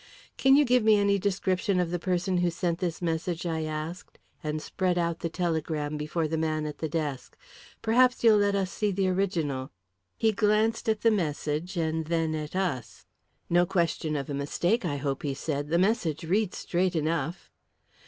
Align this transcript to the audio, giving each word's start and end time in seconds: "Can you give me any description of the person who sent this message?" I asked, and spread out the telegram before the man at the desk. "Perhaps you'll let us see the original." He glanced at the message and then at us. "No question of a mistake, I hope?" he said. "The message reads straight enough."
"Can 0.35 0.55
you 0.55 0.65
give 0.65 0.83
me 0.83 0.97
any 0.97 1.19
description 1.19 1.79
of 1.79 1.91
the 1.91 1.99
person 1.99 2.37
who 2.37 2.49
sent 2.49 2.79
this 2.79 3.03
message?" 3.03 3.45
I 3.45 3.65
asked, 3.65 4.17
and 4.43 4.59
spread 4.59 4.97
out 4.97 5.19
the 5.19 5.29
telegram 5.29 5.95
before 5.95 6.27
the 6.27 6.39
man 6.39 6.65
at 6.65 6.79
the 6.79 6.89
desk. 6.89 7.37
"Perhaps 7.83 8.23
you'll 8.23 8.39
let 8.39 8.55
us 8.55 8.71
see 8.71 8.89
the 8.91 9.07
original." 9.09 9.69
He 10.17 10.31
glanced 10.31 10.89
at 10.89 11.01
the 11.01 11.11
message 11.11 11.77
and 11.77 12.05
then 12.05 12.33
at 12.33 12.55
us. 12.55 13.05
"No 13.47 13.67
question 13.67 14.15
of 14.15 14.27
a 14.27 14.33
mistake, 14.33 14.85
I 14.85 14.97
hope?" 14.97 15.21
he 15.21 15.35
said. 15.35 15.67
"The 15.69 15.77
message 15.77 16.23
reads 16.23 16.57
straight 16.57 16.95
enough." 16.95 17.51